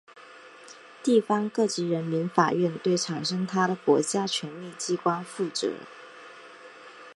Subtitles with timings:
[1.03, 5.73] 地方各级人民法院对产生它的国家权力机关负责。